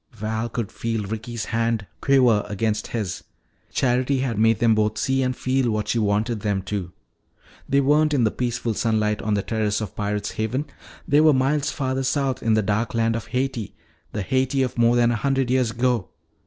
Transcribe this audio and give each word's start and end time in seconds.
Val 0.13 0.49
could 0.49 0.71
feel 0.71 1.03
Ricky's 1.03 1.45
hand 1.45 1.85
quiver 2.01 2.43
against 2.49 2.87
his. 2.87 3.23
Charity 3.71 4.21
had 4.21 4.39
made 4.39 4.57
them 4.57 4.73
both 4.73 4.97
see 4.97 5.21
and 5.21 5.35
feel 5.35 5.69
what 5.69 5.89
she 5.89 5.99
wanted 5.99 6.39
them 6.39 6.63
to. 6.63 6.91
They 7.69 7.81
weren't 7.81 8.11
in 8.15 8.23
the 8.23 8.31
peaceful 8.31 8.73
sunlight 8.73 9.21
on 9.21 9.35
the 9.35 9.43
terrace 9.43 9.79
of 9.79 9.95
Pirate's 9.95 10.31
Haven; 10.31 10.65
they 11.07 11.21
were 11.21 11.33
miles 11.33 11.69
farther 11.69 12.01
south 12.01 12.41
in 12.41 12.55
the 12.55 12.63
dark 12.63 12.95
land 12.95 13.15
of 13.15 13.27
Haiti, 13.27 13.75
the 14.11 14.23
Haiti 14.23 14.63
of 14.63 14.75
more 14.75 14.95
than 14.95 15.11
a 15.11 15.15
hundred 15.17 15.51
years 15.51 15.69
ago. 15.69 16.09